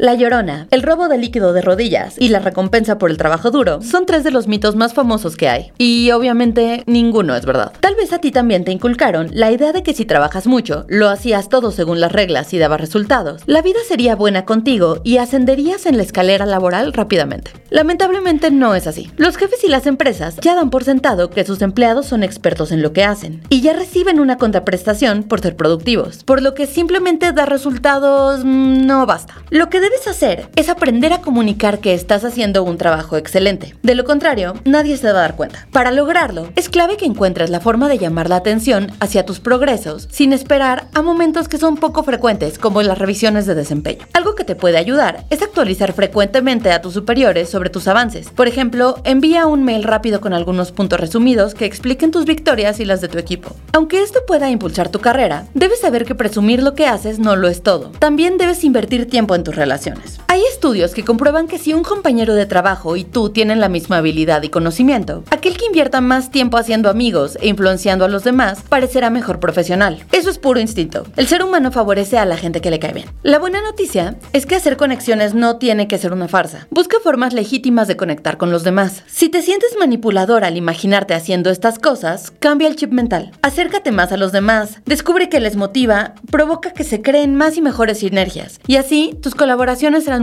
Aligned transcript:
La 0.00 0.14
Llorona, 0.14 0.66
el 0.70 0.80
robo 0.80 1.08
de 1.08 1.18
líquido 1.18 1.52
de 1.52 1.60
rodillas 1.60 2.14
y 2.18 2.28
la 2.28 2.38
recompensa 2.38 2.96
por 2.96 3.10
el 3.10 3.18
trabajo 3.18 3.50
duro 3.50 3.82
son 3.82 4.06
tres 4.06 4.24
de 4.24 4.30
los 4.30 4.48
mitos 4.48 4.74
más 4.74 4.94
famosos 4.94 5.36
que 5.36 5.50
hay. 5.50 5.72
Y 5.76 6.10
obviamente 6.12 6.84
ninguno 6.86 7.36
es 7.36 7.44
verdad. 7.44 7.74
Tal 7.80 7.96
vez 7.96 8.14
a 8.14 8.18
ti 8.18 8.30
también 8.30 8.64
te 8.64 8.72
inculcaron 8.72 9.28
la 9.30 9.50
idea 9.50 9.72
de 9.72 9.82
que 9.82 9.92
si 9.92 10.06
trabajas 10.06 10.46
mucho, 10.46 10.86
lo 10.88 11.10
hacías 11.10 11.50
todo 11.50 11.70
según 11.70 12.00
las 12.00 12.12
reglas 12.12 12.54
y 12.54 12.58
dabas 12.58 12.80
resultados, 12.80 13.42
la 13.44 13.60
vida 13.60 13.80
sería 13.86 14.16
buena 14.16 14.46
contigo 14.46 15.02
y 15.04 15.18
ascenderías 15.18 15.84
en 15.84 15.98
la 15.98 16.02
escalera 16.02 16.46
laboral 16.46 16.94
rápidamente. 16.94 17.50
Lamentablemente 17.68 18.50
no 18.50 18.74
es 18.74 18.86
así. 18.86 19.10
Los 19.18 19.36
jefes 19.36 19.64
y 19.64 19.68
las 19.68 19.86
empresas 19.86 20.36
ya 20.40 20.54
dan 20.54 20.70
por 20.70 20.82
sentado 20.82 21.28
que 21.28 21.44
sus 21.44 21.60
empleados 21.60 22.06
son 22.06 22.22
expertos 22.22 22.72
en 22.72 22.80
lo 22.80 22.94
que 22.94 23.04
hacen 23.04 23.42
y 23.50 23.60
ya 23.60 23.74
reciben 23.74 24.18
una 24.18 24.38
contraprestación 24.38 25.24
por 25.24 25.42
ser 25.42 25.56
productivos, 25.56 26.24
por 26.24 26.40
lo 26.40 26.54
que 26.54 26.66
simplemente 26.66 27.32
dar 27.32 27.50
resultados 27.50 28.46
mm, 28.46 28.86
no 28.86 29.04
basta. 29.04 29.34
Lo 29.50 29.68
que 29.68 29.89
debes 29.90 30.06
hacer 30.06 30.48
es 30.54 30.68
aprender 30.68 31.12
a 31.12 31.20
comunicar 31.20 31.80
que 31.80 31.94
estás 31.94 32.24
haciendo 32.24 32.62
un 32.62 32.78
trabajo 32.78 33.16
excelente. 33.16 33.74
De 33.82 33.96
lo 33.96 34.04
contrario, 34.04 34.54
nadie 34.64 34.96
se 34.96 35.06
va 35.06 35.18
a 35.18 35.22
dar 35.22 35.36
cuenta. 35.36 35.66
Para 35.72 35.90
lograrlo, 35.90 36.48
es 36.54 36.68
clave 36.68 36.96
que 36.96 37.06
encuentres 37.06 37.50
la 37.50 37.58
forma 37.58 37.88
de 37.88 37.98
llamar 37.98 38.28
la 38.28 38.36
atención 38.36 38.92
hacia 39.00 39.26
tus 39.26 39.40
progresos 39.40 40.06
sin 40.12 40.32
esperar 40.32 40.86
a 40.94 41.02
momentos 41.02 41.48
que 41.48 41.58
son 41.58 41.76
poco 41.76 42.04
frecuentes 42.04 42.58
como 42.58 42.82
las 42.82 42.98
revisiones 42.98 43.46
de 43.46 43.56
desempeño. 43.56 44.06
Que 44.40 44.44
te 44.46 44.56
puede 44.56 44.78
ayudar 44.78 45.26
es 45.28 45.42
actualizar 45.42 45.92
frecuentemente 45.92 46.72
a 46.72 46.80
tus 46.80 46.94
superiores 46.94 47.50
sobre 47.50 47.68
tus 47.68 47.86
avances. 47.88 48.30
Por 48.30 48.48
ejemplo, 48.48 48.96
envía 49.04 49.46
un 49.46 49.64
mail 49.64 49.84
rápido 49.84 50.22
con 50.22 50.32
algunos 50.32 50.72
puntos 50.72 50.98
resumidos 50.98 51.52
que 51.52 51.66
expliquen 51.66 52.10
tus 52.10 52.24
victorias 52.24 52.80
y 52.80 52.86
las 52.86 53.02
de 53.02 53.08
tu 53.08 53.18
equipo. 53.18 53.54
Aunque 53.74 54.02
esto 54.02 54.20
pueda 54.26 54.48
impulsar 54.48 54.88
tu 54.88 55.00
carrera, 55.00 55.44
debes 55.52 55.80
saber 55.80 56.06
que 56.06 56.14
presumir 56.14 56.62
lo 56.62 56.74
que 56.74 56.86
haces 56.86 57.18
no 57.18 57.36
lo 57.36 57.48
es 57.48 57.62
todo. 57.62 57.90
También 57.98 58.38
debes 58.38 58.64
invertir 58.64 59.10
tiempo 59.10 59.34
en 59.34 59.44
tus 59.44 59.56
relaciones 59.56 60.20
estudios 60.60 60.92
que 60.92 61.06
comprueban 61.06 61.48
que 61.48 61.56
si 61.56 61.72
un 61.72 61.82
compañero 61.82 62.34
de 62.34 62.44
trabajo 62.44 62.94
y 62.96 63.04
tú 63.04 63.30
tienen 63.30 63.60
la 63.60 63.70
misma 63.70 63.96
habilidad 63.96 64.42
y 64.42 64.50
conocimiento, 64.50 65.24
aquel 65.30 65.56
que 65.56 65.64
invierta 65.64 66.02
más 66.02 66.30
tiempo 66.30 66.58
haciendo 66.58 66.90
amigos 66.90 67.38
e 67.40 67.48
influenciando 67.48 68.04
a 68.04 68.08
los 68.08 68.24
demás 68.24 68.58
parecerá 68.68 69.08
mejor 69.08 69.40
profesional. 69.40 70.04
Eso 70.12 70.28
es 70.28 70.36
puro 70.36 70.60
instinto. 70.60 71.06
El 71.16 71.28
ser 71.28 71.42
humano 71.42 71.72
favorece 71.72 72.18
a 72.18 72.26
la 72.26 72.36
gente 72.36 72.60
que 72.60 72.70
le 72.70 72.78
cae 72.78 72.92
bien. 72.92 73.06
La 73.22 73.38
buena 73.38 73.62
noticia 73.62 74.16
es 74.34 74.44
que 74.44 74.54
hacer 74.54 74.76
conexiones 74.76 75.32
no 75.32 75.56
tiene 75.56 75.88
que 75.88 75.96
ser 75.96 76.12
una 76.12 76.28
farsa. 76.28 76.66
Busca 76.68 76.98
formas 77.02 77.32
legítimas 77.32 77.88
de 77.88 77.96
conectar 77.96 78.36
con 78.36 78.50
los 78.50 78.62
demás. 78.62 79.02
Si 79.06 79.30
te 79.30 79.40
sientes 79.40 79.78
manipulador 79.78 80.44
al 80.44 80.58
imaginarte 80.58 81.14
haciendo 81.14 81.48
estas 81.48 81.78
cosas, 81.78 82.32
cambia 82.38 82.68
el 82.68 82.76
chip 82.76 82.92
mental. 82.92 83.32
Acércate 83.40 83.92
más 83.92 84.12
a 84.12 84.18
los 84.18 84.30
demás, 84.30 84.82
descubre 84.84 85.30
que 85.30 85.40
les 85.40 85.56
motiva, 85.56 86.16
provoca 86.30 86.74
que 86.74 86.84
se 86.84 87.00
creen 87.00 87.34
más 87.34 87.56
y 87.56 87.62
mejores 87.62 88.00
sinergias. 88.00 88.60
Y 88.66 88.76
así 88.76 89.16
tus 89.22 89.34
colaboradores 89.34 89.70
serán 90.04 90.22